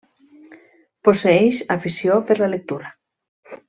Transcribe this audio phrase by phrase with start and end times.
[1.09, 2.95] Posseeix afició per la lectura.